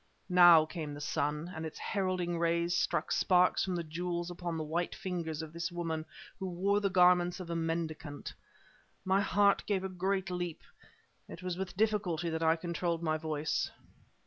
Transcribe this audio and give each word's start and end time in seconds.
Now 0.29 0.65
came 0.65 0.95
the 0.95 0.99
sun, 0.99 1.53
and 1.55 1.63
its 1.63 1.77
heralding 1.77 2.39
rays 2.39 2.75
struck 2.75 3.11
sparks 3.11 3.63
from 3.63 3.75
the 3.75 3.83
jewels 3.83 4.31
upon 4.31 4.57
the 4.57 4.63
white 4.63 4.95
fingers 4.95 5.43
of 5.43 5.53
this 5.53 5.71
woman 5.71 6.05
who 6.39 6.47
wore 6.49 6.79
the 6.79 6.89
garments 6.89 7.39
of 7.39 7.51
a 7.51 7.55
mendicant. 7.55 8.33
My 9.05 9.21
heart 9.21 9.63
gave 9.67 9.83
a 9.83 9.89
great 9.89 10.31
leap. 10.31 10.63
It 11.27 11.43
was 11.43 11.55
with 11.55 11.77
difficulty 11.77 12.31
that 12.31 12.41
I 12.41 12.55
controlled 12.55 13.03
my 13.03 13.19
voice. 13.19 13.69